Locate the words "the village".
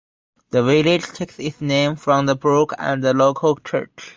0.49-1.05